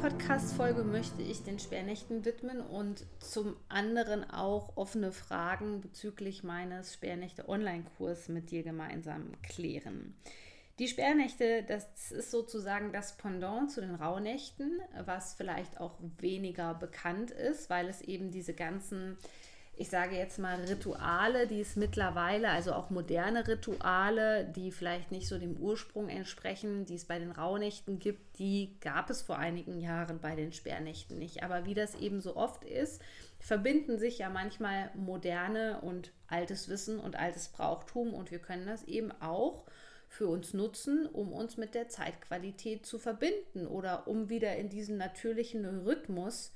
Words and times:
Podcast-Folge 0.00 0.84
möchte 0.84 1.22
ich 1.22 1.42
den 1.42 1.58
Sperrnächten 1.58 2.24
widmen 2.24 2.60
und 2.60 3.04
zum 3.18 3.56
anderen 3.68 4.30
auch 4.30 4.76
offene 4.76 5.10
Fragen 5.10 5.80
bezüglich 5.80 6.44
meines 6.44 6.94
Sperrnächte-Online-Kurs 6.94 8.28
mit 8.28 8.52
dir 8.52 8.62
gemeinsam 8.62 9.32
klären. 9.42 10.14
Die 10.78 10.86
Sperrnächte, 10.86 11.64
das 11.66 12.12
ist 12.12 12.30
sozusagen 12.30 12.92
das 12.92 13.16
Pendant 13.16 13.72
zu 13.72 13.80
den 13.80 13.96
Rauhnächten, 13.96 14.80
was 15.04 15.34
vielleicht 15.34 15.80
auch 15.80 15.96
weniger 16.18 16.74
bekannt 16.74 17.32
ist, 17.32 17.68
weil 17.68 17.88
es 17.88 18.00
eben 18.00 18.30
diese 18.30 18.54
ganzen 18.54 19.18
ich 19.78 19.90
sage 19.90 20.16
jetzt 20.16 20.40
mal 20.40 20.60
Rituale, 20.64 21.46
die 21.46 21.60
es 21.60 21.76
mittlerweile, 21.76 22.48
also 22.50 22.72
auch 22.72 22.90
moderne 22.90 23.46
Rituale, 23.46 24.44
die 24.44 24.72
vielleicht 24.72 25.12
nicht 25.12 25.28
so 25.28 25.38
dem 25.38 25.56
Ursprung 25.56 26.08
entsprechen, 26.08 26.84
die 26.84 26.96
es 26.96 27.04
bei 27.04 27.20
den 27.20 27.30
Rauhnächten 27.30 28.00
gibt, 28.00 28.40
die 28.40 28.76
gab 28.80 29.08
es 29.08 29.22
vor 29.22 29.38
einigen 29.38 29.78
Jahren 29.78 30.18
bei 30.18 30.34
den 30.34 30.52
Sperrnächten 30.52 31.16
nicht. 31.16 31.44
Aber 31.44 31.64
wie 31.64 31.74
das 31.74 31.94
eben 31.94 32.20
so 32.20 32.34
oft 32.34 32.64
ist, 32.64 33.00
verbinden 33.38 33.98
sich 33.98 34.18
ja 34.18 34.28
manchmal 34.30 34.90
moderne 34.96 35.80
und 35.80 36.12
altes 36.26 36.68
Wissen 36.68 36.98
und 36.98 37.14
altes 37.14 37.48
Brauchtum 37.48 38.14
und 38.14 38.32
wir 38.32 38.40
können 38.40 38.66
das 38.66 38.82
eben 38.82 39.12
auch 39.20 39.64
für 40.08 40.26
uns 40.26 40.54
nutzen, 40.54 41.06
um 41.06 41.32
uns 41.32 41.56
mit 41.56 41.76
der 41.76 41.88
Zeitqualität 41.88 42.84
zu 42.84 42.98
verbinden 42.98 43.68
oder 43.68 44.08
um 44.08 44.28
wieder 44.28 44.56
in 44.56 44.70
diesen 44.70 44.96
natürlichen 44.96 45.64
Rhythmus 45.64 46.52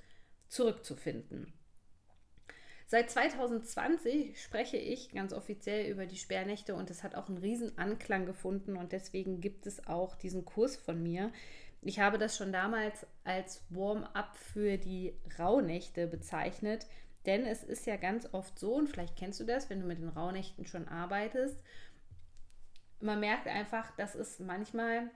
zurückzufinden. 0.49 1.53
Seit 2.93 3.11
2020 3.11 4.39
spreche 4.39 4.77
ich 4.77 5.13
ganz 5.13 5.33
offiziell 5.33 5.91
über 5.91 6.05
die 6.05 6.19
Sperrnächte 6.19 6.75
und 6.75 6.91
es 6.91 7.03
hat 7.03 7.15
auch 7.15 7.27
einen 7.27 7.39
riesen 7.39 7.79
Anklang 7.79 8.27
gefunden 8.27 8.77
und 8.77 8.93
deswegen 8.93 9.41
gibt 9.41 9.67
es 9.67 9.87
auch 9.87 10.15
diesen 10.15 10.45
Kurs 10.45 10.77
von 10.77 11.03
mir. 11.03 11.33
Ich 11.81 12.01
habe 12.01 12.19
das 12.19 12.37
schon 12.37 12.53
damals 12.53 13.07
als 13.25 13.65
Warm-up 13.71 14.37
für 14.37 14.77
die 14.77 15.15
Rauhnächte 15.39 16.07
bezeichnet, 16.07 16.87
denn 17.25 17.47
es 17.47 17.65
ist 17.65 17.87
ja 17.87 17.97
ganz 17.97 18.29
oft 18.35 18.59
so, 18.59 18.75
und 18.75 18.91
vielleicht 18.91 19.17
kennst 19.17 19.41
du 19.41 19.45
das, 19.45 19.71
wenn 19.71 19.81
du 19.81 19.87
mit 19.87 19.97
den 19.97 20.11
Rauhnächten 20.11 20.67
schon 20.67 20.87
arbeitest, 20.87 21.57
man 23.01 23.21
merkt 23.21 23.47
einfach, 23.47 23.97
dass 23.97 24.15
es 24.15 24.39
manchmal 24.39 25.11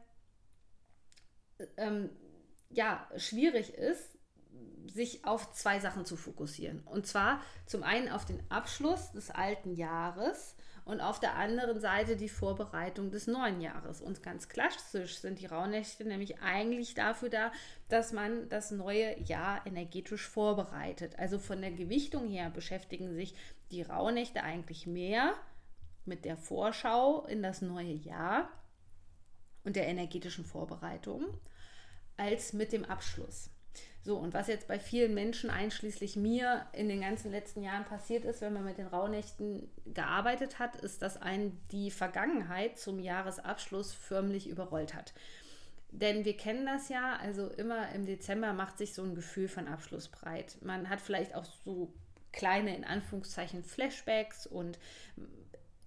ähm, 1.77 2.08
ja, 2.70 3.06
schwierig 3.18 3.74
ist, 3.74 4.16
sich 4.86 5.24
auf 5.24 5.52
zwei 5.52 5.78
Sachen 5.80 6.04
zu 6.04 6.16
fokussieren. 6.16 6.80
Und 6.84 7.06
zwar 7.06 7.40
zum 7.66 7.82
einen 7.82 8.08
auf 8.08 8.24
den 8.24 8.40
Abschluss 8.50 9.12
des 9.12 9.30
alten 9.30 9.74
Jahres 9.74 10.56
und 10.86 11.00
auf 11.00 11.18
der 11.18 11.34
anderen 11.34 11.80
Seite 11.80 12.16
die 12.16 12.28
Vorbereitung 12.28 13.10
des 13.10 13.27
neuen 13.27 13.60
Jahres. 13.60 14.00
Und 14.00 14.22
ganz 14.22 14.48
klassisch 14.48 15.18
sind 15.18 15.40
die 15.40 15.46
Rauhnächte 15.46 16.04
nämlich 16.04 16.40
eigentlich 16.40 16.94
dafür 16.94 17.28
da, 17.28 17.52
dass 17.88 18.12
man 18.12 18.48
das 18.48 18.70
neue 18.70 19.20
Jahr 19.22 19.66
energetisch 19.66 20.28
vorbereitet. 20.28 21.18
Also 21.18 21.40
von 21.40 21.60
der 21.60 21.72
Gewichtung 21.72 22.28
her 22.28 22.50
beschäftigen 22.50 23.14
sich 23.14 23.34
die 23.72 23.82
Rauhnächte 23.82 24.44
eigentlich 24.44 24.86
mehr 24.86 25.34
mit 26.05 26.24
der 26.24 26.36
Vorschau 26.36 27.27
in 27.27 27.42
das 27.42 27.62
neue 27.62 27.92
Jahr 27.92 28.48
und 29.64 29.74
der 29.74 29.89
energetischen 29.89 30.45
Vorbereitung 30.45 31.24
als 32.16 32.52
mit 32.52 32.72
dem 32.72 32.84
Abschluss. 32.84 33.50
So, 34.06 34.17
und 34.17 34.34
was 34.34 34.46
jetzt 34.46 34.68
bei 34.68 34.78
vielen 34.78 35.14
Menschen, 35.14 35.50
einschließlich 35.50 36.14
mir, 36.14 36.64
in 36.72 36.89
den 36.89 37.00
ganzen 37.00 37.33
letzten 37.33 37.61
Jahren 37.61 37.84
passiert 37.84 38.24
ist, 38.24 38.40
wenn 38.40 38.52
man 38.52 38.64
mit 38.64 38.78
den 38.78 38.86
Rauhnächten 38.86 39.68
gearbeitet 39.84 40.61
hat, 40.61 40.77
ist, 40.77 41.02
dass 41.02 41.20
einen 41.20 41.61
die 41.72 41.90
Vergangenheit 41.90 42.78
zum 42.78 43.00
Jahresabschluss 43.00 43.92
förmlich 43.92 44.48
überrollt 44.48 44.95
hat. 44.95 45.12
Denn 45.90 46.24
wir 46.24 46.36
kennen 46.36 46.66
das 46.66 46.89
ja, 46.89 47.16
also 47.16 47.48
immer 47.48 47.90
im 47.96 48.06
Dezember 48.06 48.52
macht 48.52 48.78
sich 48.78 48.95
so 48.95 49.02
ein 49.02 49.16
Gefühl 49.16 49.48
von 49.48 49.66
Abschluss 49.66 50.06
breit. 50.06 50.56
Man 50.62 50.89
hat 50.89 51.00
vielleicht 51.00 51.34
auch 51.34 51.45
so 51.64 51.92
kleine, 52.30 52.77
in 52.77 52.84
Anführungszeichen, 52.84 53.64
Flashbacks 53.64 54.46
und 54.46 54.78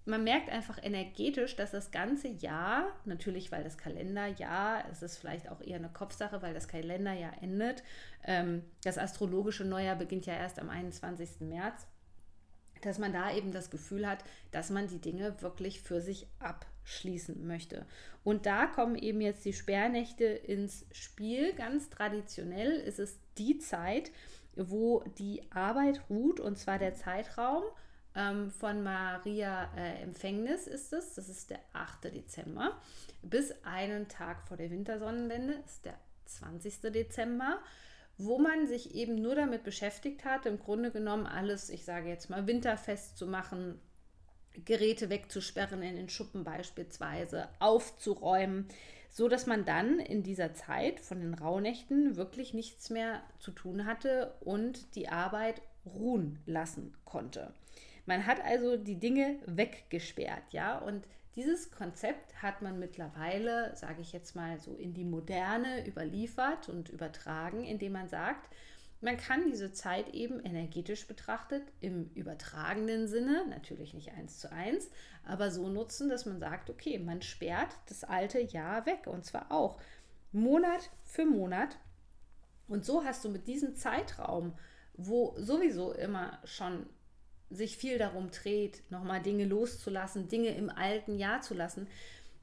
man 0.06 0.24
merkt 0.24 0.48
einfach 0.48 0.82
energetisch, 0.82 1.56
dass 1.56 1.70
das 1.72 1.90
ganze 1.90 2.28
Jahr, 2.28 2.86
natürlich 3.04 3.52
weil 3.52 3.62
das 3.62 3.76
Kalenderjahr, 3.76 4.84
es 4.90 5.02
ist 5.02 5.18
vielleicht 5.18 5.50
auch 5.50 5.60
eher 5.60 5.76
eine 5.76 5.90
Kopfsache, 5.90 6.42
weil 6.42 6.54
das 6.54 6.68
Kalenderjahr 6.68 7.42
endet. 7.42 7.82
Ähm, 8.24 8.62
das 8.82 8.98
astrologische 8.98 9.64
Neujahr 9.64 9.96
beginnt 9.96 10.26
ja 10.26 10.34
erst 10.34 10.58
am 10.58 10.70
21. 10.70 11.40
März, 11.40 11.86
dass 12.80 12.98
man 12.98 13.12
da 13.12 13.30
eben 13.34 13.52
das 13.52 13.70
Gefühl 13.70 14.06
hat, 14.06 14.24
dass 14.52 14.70
man 14.70 14.88
die 14.88 15.00
Dinge 15.00 15.40
wirklich 15.42 15.82
für 15.82 16.00
sich 16.00 16.26
abschließen 16.38 17.46
möchte. 17.46 17.84
Und 18.24 18.46
da 18.46 18.66
kommen 18.66 18.96
eben 18.96 19.20
jetzt 19.20 19.44
die 19.44 19.52
Sperrnächte 19.52 20.24
ins 20.24 20.86
Spiel. 20.92 21.52
Ganz 21.52 21.90
traditionell 21.90 22.72
ist 22.72 22.98
es 22.98 23.18
die 23.36 23.58
Zeit, 23.58 24.10
wo 24.56 25.04
die 25.18 25.42
Arbeit 25.52 26.02
ruht, 26.08 26.40
und 26.40 26.58
zwar 26.58 26.78
der 26.78 26.94
Zeitraum 26.94 27.62
ähm, 28.14 28.50
von 28.50 28.82
Maria 28.82 29.70
äh, 29.76 30.02
Empfängnis 30.02 30.66
ist 30.66 30.92
es, 30.92 31.14
das 31.14 31.28
ist 31.28 31.50
der 31.50 31.60
8. 31.72 32.04
Dezember, 32.04 32.76
bis 33.22 33.54
einen 33.64 34.08
Tag 34.08 34.42
vor 34.46 34.56
der 34.56 34.70
Wintersonnenwende 34.70 35.54
ist 35.66 35.84
der 35.84 35.98
20. 36.26 36.92
Dezember, 36.92 37.58
wo 38.18 38.38
man 38.38 38.66
sich 38.66 38.94
eben 38.94 39.20
nur 39.20 39.34
damit 39.34 39.64
beschäftigt 39.64 40.24
hat, 40.24 40.46
im 40.46 40.58
Grunde 40.58 40.90
genommen 40.90 41.26
alles, 41.26 41.70
ich 41.70 41.84
sage 41.84 42.08
jetzt 42.08 42.30
mal, 42.30 42.46
winterfest 42.46 43.16
zu 43.16 43.26
machen, 43.26 43.80
Geräte 44.64 45.10
wegzusperren 45.10 45.82
in 45.82 45.96
den 45.96 46.08
Schuppen 46.08 46.44
beispielsweise, 46.44 47.48
aufzuräumen, 47.60 48.66
so 49.08 49.28
dass 49.28 49.46
man 49.46 49.64
dann 49.64 49.98
in 49.98 50.22
dieser 50.22 50.54
Zeit 50.54 51.00
von 51.00 51.20
den 51.20 51.34
Rauhnächten 51.34 52.16
wirklich 52.16 52.54
nichts 52.54 52.90
mehr 52.90 53.22
zu 53.38 53.52
tun 53.52 53.86
hatte 53.86 54.34
und 54.40 54.94
die 54.94 55.08
Arbeit 55.08 55.62
ruhen 55.86 56.38
lassen 56.46 56.94
konnte. 57.04 57.52
Man 58.06 58.26
hat 58.26 58.40
also 58.44 58.76
die 58.76 58.98
Dinge 58.98 59.38
weggesperrt, 59.46 60.52
ja, 60.52 60.78
und 60.78 61.06
dieses 61.36 61.70
Konzept 61.70 62.42
hat 62.42 62.60
man 62.60 62.78
mittlerweile, 62.78 63.74
sage 63.76 64.02
ich 64.02 64.12
jetzt 64.12 64.34
mal 64.34 64.58
so, 64.58 64.74
in 64.74 64.94
die 64.94 65.04
Moderne 65.04 65.86
überliefert 65.86 66.68
und 66.68 66.88
übertragen, 66.88 67.64
indem 67.64 67.92
man 67.92 68.08
sagt, 68.08 68.48
man 69.00 69.16
kann 69.16 69.46
diese 69.46 69.72
Zeit 69.72 70.12
eben 70.12 70.40
energetisch 70.40 71.06
betrachtet 71.06 71.62
im 71.80 72.10
übertragenen 72.14 73.08
Sinne, 73.08 73.46
natürlich 73.48 73.94
nicht 73.94 74.12
eins 74.12 74.38
zu 74.38 74.52
eins, 74.52 74.90
aber 75.24 75.50
so 75.50 75.68
nutzen, 75.68 76.10
dass 76.10 76.26
man 76.26 76.38
sagt, 76.38 76.68
okay, 76.68 76.98
man 76.98 77.22
sperrt 77.22 77.74
das 77.88 78.04
alte 78.04 78.40
Jahr 78.40 78.84
weg 78.84 79.06
und 79.06 79.24
zwar 79.24 79.50
auch 79.52 79.80
Monat 80.32 80.90
für 81.02 81.24
Monat. 81.24 81.78
Und 82.68 82.84
so 82.84 83.04
hast 83.04 83.24
du 83.24 83.30
mit 83.30 83.48
diesem 83.48 83.74
Zeitraum, 83.74 84.52
wo 84.94 85.34
sowieso 85.38 85.92
immer 85.92 86.38
schon 86.44 86.86
sich 87.50 87.76
viel 87.76 87.98
darum 87.98 88.30
dreht, 88.30 88.82
nochmal 88.90 89.20
Dinge 89.20 89.44
loszulassen, 89.44 90.28
Dinge 90.28 90.50
im 90.50 90.70
alten 90.70 91.18
Jahr 91.18 91.40
zu 91.42 91.54
lassen, 91.54 91.88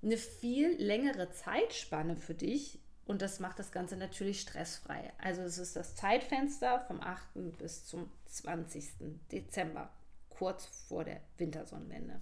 eine 0.03 0.17
viel 0.17 0.75
längere 0.81 1.31
Zeitspanne 1.31 2.17
für 2.17 2.33
dich 2.33 2.79
und 3.05 3.21
das 3.21 3.39
macht 3.39 3.57
das 3.57 3.71
Ganze 3.71 3.95
natürlich 3.95 4.41
stressfrei. 4.41 5.13
Also 5.17 5.41
es 5.41 5.57
ist 5.57 5.75
das 5.75 5.95
Zeitfenster 5.95 6.81
vom 6.87 7.01
8. 7.01 7.57
bis 7.57 7.85
zum 7.85 8.11
20. 8.25 8.89
Dezember, 9.31 9.89
kurz 10.29 10.65
vor 10.87 11.05
der 11.05 11.21
Wintersonnenwende. 11.37 12.21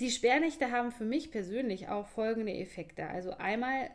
Die 0.00 0.10
Sperrnächte 0.10 0.70
haben 0.70 0.92
für 0.92 1.04
mich 1.04 1.30
persönlich 1.30 1.88
auch 1.88 2.06
folgende 2.08 2.52
Effekte. 2.52 3.06
Also 3.06 3.30
einmal 3.38 3.90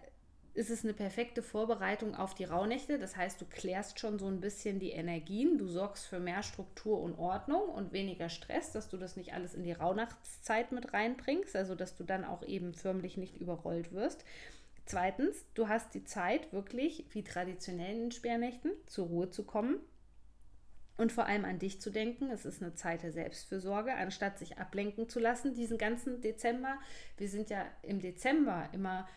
ist 0.54 0.70
es 0.70 0.84
eine 0.84 0.94
perfekte 0.94 1.42
Vorbereitung 1.42 2.16
auf 2.16 2.34
die 2.34 2.44
Rauhnächte. 2.44 3.00
Das 3.00 3.16
heißt, 3.16 3.40
du 3.40 3.46
klärst 3.46 4.00
schon 4.00 4.20
so 4.20 4.28
ein 4.28 4.42
bisschen 4.42 4.80
die 4.80 4.92
Energien, 4.92 5.58
du 5.58 5.68
sorgst 5.68 6.06
für 6.06 6.20
mehr 6.20 6.44
Struktur 6.44 7.02
und 7.02 7.18
Ordnung 7.18 7.70
und 7.70 7.94
weniger 7.94 8.30
Stress, 8.30 8.72
dass 8.72 8.90
du 8.90 8.98
das 8.98 9.16
nicht 9.16 9.34
alles 9.34 9.54
in 9.54 9.64
die 9.64 9.72
Rauhnachtszeit 9.72 10.72
mit 10.72 10.94
reinbringst, 10.94 11.56
also 11.56 11.76
dass 11.76 11.96
du 11.96 12.04
dann 12.04 12.26
auch 12.26 12.44
eben 12.44 12.74
förmlich 12.74 13.18
nicht 13.18 13.38
überrollt 13.38 13.94
wirst. 13.94 14.26
Zweitens, 14.86 15.46
du 15.54 15.68
hast 15.68 15.94
die 15.94 16.04
Zeit, 16.04 16.52
wirklich 16.52 17.06
wie 17.12 17.24
traditionell 17.24 17.94
in 17.94 18.02
den 18.02 18.12
Sperrnächten 18.12 18.72
zur 18.88 19.08
Ruhe 19.08 19.30
zu 19.30 19.44
kommen 19.44 19.80
und 20.98 21.12
vor 21.14 21.28
allem 21.28 21.46
an 21.46 21.60
dich 21.60 21.80
zu 21.80 21.92
denken. 21.92 22.32
Es 22.32 22.44
ist 22.44 22.62
eine 22.62 22.74
Zeit 22.74 23.04
der 23.04 23.12
Selbstfürsorge, 23.12 23.94
anstatt 23.94 24.40
sich 24.40 24.58
ablenken 24.58 25.08
zu 25.08 25.20
lassen 25.20 25.54
diesen 25.54 25.78
ganzen 25.78 26.22
Dezember. 26.22 26.78
Wir 27.18 27.30
sind 27.30 27.52
ja 27.52 27.66
im 27.84 28.02
Dezember 28.02 28.68
immer 28.74 29.08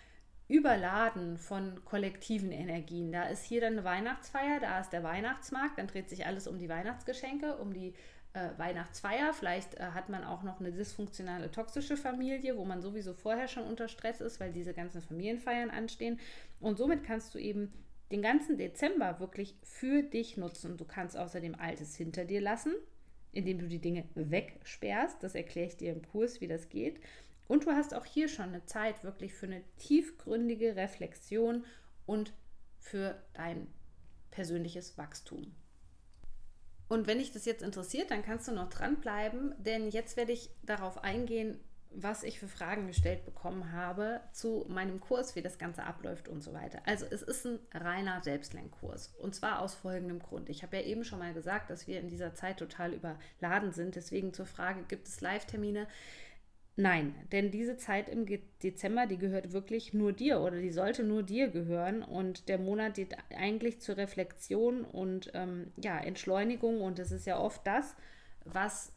überladen 0.52 1.38
von 1.38 1.82
kollektiven 1.84 2.52
Energien. 2.52 3.10
Da 3.10 3.24
ist 3.24 3.44
hier 3.44 3.62
dann 3.62 3.72
eine 3.72 3.84
Weihnachtsfeier, 3.84 4.60
da 4.60 4.80
ist 4.80 4.90
der 4.90 5.02
Weihnachtsmarkt, 5.02 5.78
dann 5.78 5.86
dreht 5.86 6.10
sich 6.10 6.26
alles 6.26 6.46
um 6.46 6.58
die 6.58 6.68
Weihnachtsgeschenke, 6.68 7.56
um 7.56 7.72
die 7.72 7.94
äh, 8.34 8.50
Weihnachtsfeier. 8.58 9.32
Vielleicht 9.32 9.76
äh, 9.76 9.80
hat 9.94 10.10
man 10.10 10.24
auch 10.24 10.42
noch 10.42 10.60
eine 10.60 10.70
dysfunktionale, 10.70 11.50
toxische 11.50 11.96
Familie, 11.96 12.58
wo 12.58 12.66
man 12.66 12.82
sowieso 12.82 13.14
vorher 13.14 13.48
schon 13.48 13.64
unter 13.64 13.88
Stress 13.88 14.20
ist, 14.20 14.40
weil 14.40 14.52
diese 14.52 14.74
ganzen 14.74 15.00
Familienfeiern 15.00 15.70
anstehen. 15.70 16.20
Und 16.60 16.76
somit 16.76 17.02
kannst 17.02 17.34
du 17.34 17.38
eben 17.38 17.72
den 18.10 18.20
ganzen 18.20 18.58
Dezember 18.58 19.20
wirklich 19.20 19.56
für 19.62 20.02
dich 20.02 20.36
nutzen. 20.36 20.76
Du 20.76 20.84
kannst 20.84 21.16
außerdem 21.16 21.54
Altes 21.54 21.96
hinter 21.96 22.26
dir 22.26 22.42
lassen, 22.42 22.74
indem 23.32 23.58
du 23.58 23.68
die 23.68 23.80
Dinge 23.80 24.04
wegsperrst. 24.14 25.22
Das 25.22 25.34
erkläre 25.34 25.68
ich 25.68 25.78
dir 25.78 25.92
im 25.92 26.02
Kurs, 26.02 26.42
wie 26.42 26.48
das 26.48 26.68
geht. 26.68 27.00
Und 27.48 27.66
du 27.66 27.72
hast 27.72 27.94
auch 27.94 28.04
hier 28.04 28.28
schon 28.28 28.46
eine 28.46 28.64
Zeit 28.64 29.04
wirklich 29.04 29.34
für 29.34 29.46
eine 29.46 29.62
tiefgründige 29.76 30.76
Reflexion 30.76 31.64
und 32.06 32.32
für 32.78 33.22
dein 33.34 33.66
persönliches 34.30 34.96
Wachstum. 34.98 35.54
Und 36.88 37.06
wenn 37.06 37.18
dich 37.18 37.32
das 37.32 37.46
jetzt 37.46 37.62
interessiert, 37.62 38.10
dann 38.10 38.22
kannst 38.22 38.48
du 38.48 38.52
noch 38.52 38.68
dranbleiben, 38.68 39.54
denn 39.58 39.88
jetzt 39.88 40.16
werde 40.16 40.32
ich 40.32 40.50
darauf 40.62 41.02
eingehen, 41.02 41.58
was 41.94 42.22
ich 42.22 42.38
für 42.38 42.48
Fragen 42.48 42.86
gestellt 42.86 43.24
bekommen 43.24 43.72
habe 43.72 44.20
zu 44.32 44.64
meinem 44.68 45.00
Kurs, 45.00 45.36
wie 45.36 45.42
das 45.42 45.58
Ganze 45.58 45.84
abläuft 45.84 46.28
und 46.28 46.42
so 46.42 46.52
weiter. 46.52 46.80
Also 46.86 47.06
es 47.10 47.22
ist 47.22 47.46
ein 47.46 47.58
reiner 47.72 48.22
Selbstlenkkurs 48.22 49.14
und 49.18 49.34
zwar 49.34 49.60
aus 49.60 49.74
folgendem 49.74 50.18
Grund. 50.18 50.48
Ich 50.48 50.62
habe 50.62 50.76
ja 50.76 50.82
eben 50.82 51.04
schon 51.04 51.18
mal 51.18 51.34
gesagt, 51.34 51.70
dass 51.70 51.86
wir 51.86 52.00
in 52.00 52.08
dieser 52.08 52.34
Zeit 52.34 52.58
total 52.58 52.94
überladen 52.94 53.72
sind. 53.72 53.94
Deswegen 53.94 54.32
zur 54.32 54.46
Frage, 54.46 54.82
gibt 54.82 55.08
es 55.08 55.20
Live-Termine? 55.20 55.86
Nein, 56.76 57.14
denn 57.32 57.50
diese 57.50 57.76
Zeit 57.76 58.08
im 58.08 58.26
Dezember, 58.62 59.06
die 59.06 59.18
gehört 59.18 59.52
wirklich 59.52 59.92
nur 59.92 60.12
dir 60.12 60.40
oder 60.40 60.58
die 60.58 60.70
sollte 60.70 61.04
nur 61.04 61.22
dir 61.22 61.48
gehören 61.48 62.02
und 62.02 62.48
der 62.48 62.58
Monat 62.58 62.96
dient 62.96 63.14
eigentlich 63.36 63.80
zur 63.80 63.98
Reflexion 63.98 64.82
und 64.82 65.30
ähm, 65.34 65.70
ja, 65.76 65.98
Entschleunigung 65.98 66.80
und 66.80 66.98
es 66.98 67.12
ist 67.12 67.26
ja 67.26 67.38
oft 67.38 67.66
das, 67.66 67.94
was 68.44 68.90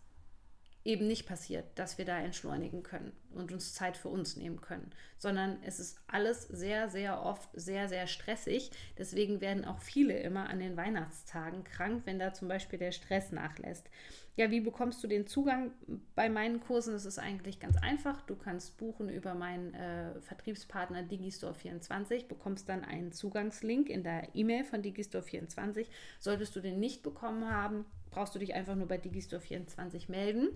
eben 0.86 1.08
nicht 1.08 1.28
passiert, 1.28 1.66
dass 1.76 1.98
wir 1.98 2.06
da 2.06 2.18
entschleunigen 2.20 2.82
können 2.82 3.12
und 3.36 3.52
uns 3.52 3.74
Zeit 3.74 3.98
für 3.98 4.10
uns 4.10 4.36
nehmen 4.36 4.62
können, 4.62 4.92
sondern 5.18 5.58
es 5.64 5.80
ist 5.80 6.00
alles 6.08 6.44
sehr, 6.48 6.90
sehr 6.90 7.22
oft 7.24 7.50
sehr, 7.54 7.88
sehr 7.88 8.08
stressig. 8.08 8.72
Deswegen 8.98 9.42
werden 9.42 9.66
auch 9.66 9.80
viele 9.80 10.18
immer 10.20 10.50
an 10.50 10.60
den 10.60 10.78
Weihnachtstagen 10.78 11.64
krank, 11.64 12.04
wenn 12.06 12.20
da 12.20 12.34
zum 12.34 12.48
Beispiel 12.48 12.80
der 12.80 12.92
Stress 12.92 13.32
nachlässt. 13.32 13.90
Ja, 14.38 14.52
wie 14.52 14.60
bekommst 14.60 15.02
du 15.02 15.08
den 15.08 15.28
Zugang 15.28 15.72
bei 16.14 16.28
meinen 16.28 16.60
Kursen? 16.60 16.92
Das 16.92 17.06
ist 17.06 17.20
eigentlich 17.20 17.62
ganz 17.62 17.78
einfach. 17.78 18.22
Du 18.24 18.36
kannst 18.36 18.78
buchen 18.78 19.08
über 19.08 19.34
meinen 19.34 19.74
äh, 19.74 20.20
Vertriebspartner 20.20 21.04
Digistore24, 21.04 22.28
bekommst 22.28 22.68
dann 22.68 22.84
einen 22.84 23.14
Zugangslink 23.14 23.90
in 23.90 24.04
der 24.04 24.36
E-Mail 24.36 24.66
von 24.66 24.82
Digistore24. 24.82 25.88
Solltest 26.20 26.54
du 26.54 26.60
den 26.60 26.82
nicht 26.82 27.02
bekommen 27.02 27.50
haben, 27.50 27.86
brauchst 28.12 28.36
du 28.36 28.40
dich 28.40 28.54
einfach 28.54 28.76
nur 28.76 28.88
bei 28.88 28.98
Digistore24 28.98 30.12
melden 30.12 30.50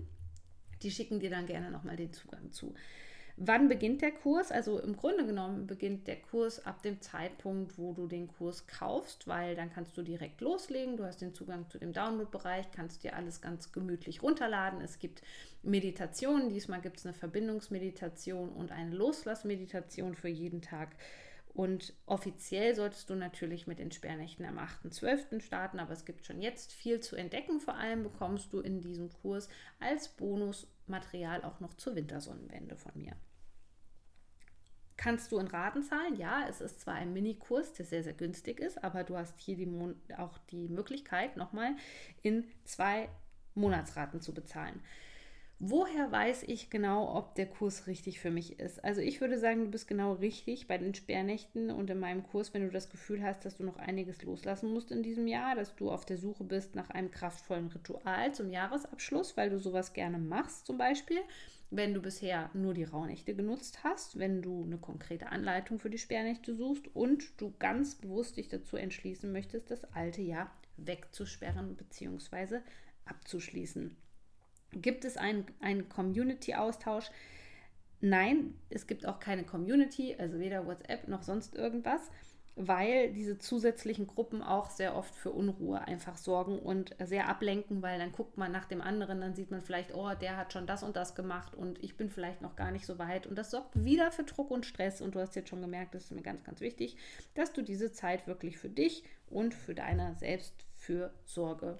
die 0.82 0.90
schicken 0.90 1.20
dir 1.20 1.30
dann 1.30 1.46
gerne 1.46 1.70
nochmal 1.70 1.96
den 1.96 2.12
Zugang 2.12 2.52
zu. 2.52 2.74
Wann 3.42 3.68
beginnt 3.68 4.02
der 4.02 4.12
Kurs? 4.12 4.52
Also 4.52 4.78
im 4.80 4.94
Grunde 4.94 5.24
genommen 5.24 5.66
beginnt 5.66 6.06
der 6.06 6.16
Kurs 6.20 6.66
ab 6.66 6.82
dem 6.82 7.00
Zeitpunkt, 7.00 7.78
wo 7.78 7.94
du 7.94 8.06
den 8.06 8.28
Kurs 8.28 8.66
kaufst, 8.66 9.26
weil 9.26 9.56
dann 9.56 9.72
kannst 9.72 9.96
du 9.96 10.02
direkt 10.02 10.42
loslegen. 10.42 10.98
Du 10.98 11.04
hast 11.04 11.22
den 11.22 11.32
Zugang 11.32 11.66
zu 11.70 11.78
dem 11.78 11.94
Download-Bereich, 11.94 12.70
kannst 12.70 13.02
dir 13.02 13.16
alles 13.16 13.40
ganz 13.40 13.72
gemütlich 13.72 14.22
runterladen. 14.22 14.82
Es 14.82 14.98
gibt 14.98 15.22
Meditationen. 15.62 16.50
Diesmal 16.50 16.82
gibt 16.82 16.98
es 16.98 17.06
eine 17.06 17.14
Verbindungsmeditation 17.14 18.50
und 18.50 18.72
eine 18.72 18.94
Loslassmeditation 18.94 20.14
für 20.14 20.28
jeden 20.28 20.60
Tag. 20.60 20.90
Und 21.52 21.94
offiziell 22.06 22.74
solltest 22.74 23.10
du 23.10 23.14
natürlich 23.16 23.66
mit 23.66 23.80
den 23.80 23.90
Sperrnächten 23.90 24.46
am 24.46 24.58
8.12. 24.58 25.40
starten, 25.40 25.80
aber 25.80 25.92
es 25.92 26.04
gibt 26.04 26.24
schon 26.24 26.40
jetzt 26.40 26.72
viel 26.72 27.00
zu 27.00 27.16
entdecken. 27.16 27.60
Vor 27.60 27.74
allem 27.74 28.04
bekommst 28.04 28.52
du 28.52 28.60
in 28.60 28.80
diesem 28.80 29.12
Kurs 29.12 29.48
als 29.80 30.08
Bonusmaterial 30.08 31.42
auch 31.42 31.58
noch 31.60 31.74
zur 31.74 31.96
Wintersonnenwende 31.96 32.76
von 32.76 32.92
mir. 32.94 33.16
Kannst 34.96 35.32
du 35.32 35.38
in 35.38 35.46
Raten 35.46 35.82
zahlen? 35.82 36.16
Ja, 36.16 36.46
es 36.48 36.60
ist 36.60 36.80
zwar 36.80 36.94
ein 36.94 37.12
Minikurs, 37.12 37.72
der 37.72 37.86
sehr, 37.86 38.04
sehr 38.04 38.12
günstig 38.12 38.60
ist, 38.60 38.84
aber 38.84 39.02
du 39.02 39.16
hast 39.16 39.40
hier 39.40 39.56
die 39.56 39.66
auch 40.18 40.38
die 40.50 40.68
Möglichkeit, 40.68 41.36
nochmal 41.36 41.74
in 42.22 42.44
zwei 42.64 43.08
Monatsraten 43.54 44.20
zu 44.20 44.34
bezahlen. 44.34 44.80
Woher 45.62 46.10
weiß 46.10 46.44
ich 46.44 46.70
genau, 46.70 47.14
ob 47.14 47.34
der 47.34 47.44
Kurs 47.44 47.86
richtig 47.86 48.18
für 48.18 48.30
mich 48.30 48.58
ist? 48.58 48.82
Also 48.82 49.02
ich 49.02 49.20
würde 49.20 49.38
sagen, 49.38 49.66
du 49.66 49.70
bist 49.70 49.86
genau 49.86 50.14
richtig 50.14 50.66
bei 50.66 50.78
den 50.78 50.94
Sperrnächten 50.94 51.70
und 51.70 51.90
in 51.90 51.98
meinem 51.98 52.22
Kurs, 52.22 52.54
wenn 52.54 52.62
du 52.62 52.70
das 52.70 52.88
Gefühl 52.88 53.22
hast, 53.22 53.44
dass 53.44 53.58
du 53.58 53.64
noch 53.64 53.76
einiges 53.76 54.22
loslassen 54.22 54.72
musst 54.72 54.90
in 54.90 55.02
diesem 55.02 55.26
Jahr, 55.26 55.54
dass 55.56 55.76
du 55.76 55.90
auf 55.90 56.06
der 56.06 56.16
Suche 56.16 56.44
bist 56.44 56.76
nach 56.76 56.88
einem 56.88 57.10
kraftvollen 57.10 57.68
Ritual 57.68 58.32
zum 58.32 58.48
Jahresabschluss, 58.48 59.36
weil 59.36 59.50
du 59.50 59.60
sowas 59.60 59.92
gerne 59.92 60.16
machst 60.16 60.64
zum 60.64 60.78
Beispiel. 60.78 61.18
Wenn 61.68 61.92
du 61.92 62.00
bisher 62.00 62.48
nur 62.54 62.72
die 62.72 62.84
Rauhnächte 62.84 63.34
genutzt 63.34 63.84
hast, 63.84 64.18
wenn 64.18 64.40
du 64.40 64.64
eine 64.64 64.78
konkrete 64.78 65.26
Anleitung 65.26 65.78
für 65.78 65.90
die 65.90 65.98
Sperrnächte 65.98 66.54
suchst 66.54 66.88
und 66.94 67.38
du 67.38 67.52
ganz 67.58 67.96
bewusst 67.96 68.38
dich 68.38 68.48
dazu 68.48 68.78
entschließen 68.78 69.30
möchtest, 69.30 69.70
das 69.70 69.84
alte 69.92 70.22
Jahr 70.22 70.50
wegzusperren 70.78 71.76
bzw. 71.76 72.60
abzuschließen. 73.04 73.94
Gibt 74.72 75.04
es 75.04 75.16
einen, 75.16 75.46
Community-Austausch? 75.88 77.10
Nein, 78.00 78.54
es 78.70 78.86
gibt 78.86 79.06
auch 79.06 79.20
keine 79.20 79.44
Community, 79.44 80.16
also 80.18 80.38
weder 80.38 80.66
WhatsApp 80.66 81.08
noch 81.08 81.22
sonst 81.22 81.54
irgendwas, 81.54 82.10
weil 82.56 83.12
diese 83.12 83.38
zusätzlichen 83.38 84.06
Gruppen 84.06 84.42
auch 84.42 84.70
sehr 84.70 84.96
oft 84.96 85.14
für 85.14 85.30
Unruhe 85.30 85.80
einfach 85.82 86.16
sorgen 86.16 86.58
und 86.58 86.94
sehr 87.02 87.28
ablenken, 87.28 87.82
weil 87.82 87.98
dann 87.98 88.12
guckt 88.12 88.38
man 88.38 88.52
nach 88.52 88.64
dem 88.64 88.80
anderen, 88.80 89.20
dann 89.20 89.34
sieht 89.34 89.50
man 89.50 89.62
vielleicht, 89.62 89.94
oh, 89.94 90.14
der 90.14 90.36
hat 90.36 90.52
schon 90.52 90.66
das 90.66 90.82
und 90.82 90.96
das 90.96 91.14
gemacht 91.14 91.54
und 91.54 91.82
ich 91.82 91.96
bin 91.96 92.10
vielleicht 92.10 92.42
noch 92.42 92.56
gar 92.56 92.70
nicht 92.70 92.86
so 92.86 92.98
weit. 92.98 93.26
Und 93.26 93.36
das 93.36 93.50
sorgt 93.50 93.84
wieder 93.84 94.10
für 94.12 94.24
Druck 94.24 94.50
und 94.50 94.66
Stress. 94.66 95.00
Und 95.00 95.14
du 95.14 95.20
hast 95.20 95.36
jetzt 95.36 95.48
schon 95.48 95.60
gemerkt, 95.60 95.94
das 95.94 96.04
ist 96.04 96.12
mir 96.12 96.22
ganz, 96.22 96.44
ganz 96.44 96.60
wichtig, 96.60 96.96
dass 97.34 97.52
du 97.52 97.62
diese 97.62 97.92
Zeit 97.92 98.26
wirklich 98.26 98.58
für 98.58 98.70
dich 98.70 99.04
und 99.28 99.54
für 99.54 99.74
deine 99.74 100.14
Selbstfürsorge 100.16 101.78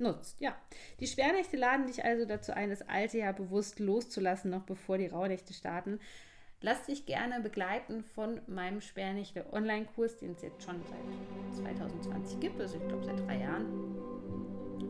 nutzt. 0.00 0.40
Ja, 0.40 0.56
die 1.00 1.06
Sperrnächte 1.06 1.56
laden 1.56 1.86
dich 1.86 2.04
also 2.04 2.24
dazu 2.24 2.52
ein, 2.52 2.70
das 2.70 2.82
alte 2.88 3.18
Jahr 3.18 3.32
bewusst 3.32 3.78
loszulassen, 3.80 4.50
noch 4.50 4.62
bevor 4.62 4.98
die 4.98 5.06
Rauhnächte 5.06 5.52
starten. 5.52 6.00
Lass 6.60 6.86
dich 6.86 7.06
gerne 7.06 7.40
begleiten 7.40 8.02
von 8.02 8.40
meinem 8.48 8.80
Sperrnächte 8.80 9.46
Online-Kurs, 9.52 10.18
den 10.18 10.32
es 10.32 10.42
jetzt 10.42 10.64
schon 10.64 10.82
seit 11.54 11.64
2020 11.64 12.40
gibt, 12.40 12.60
also 12.60 12.76
ich 12.76 12.88
glaube 12.88 13.04
seit 13.04 13.20
drei 13.20 13.38
Jahren. 13.38 13.66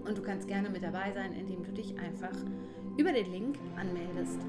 Und 0.04 0.16
du 0.16 0.22
kannst 0.22 0.48
gerne 0.48 0.70
mit 0.70 0.82
dabei 0.82 1.12
sein, 1.12 1.34
indem 1.34 1.62
du 1.64 1.72
dich 1.72 1.98
einfach 1.98 2.34
über 2.96 3.12
den 3.12 3.30
Link 3.30 3.58
anmeldest. 3.76 4.40